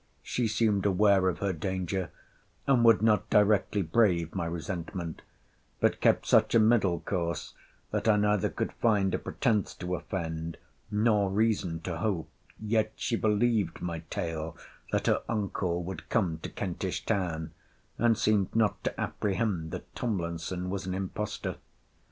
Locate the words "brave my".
3.83-4.47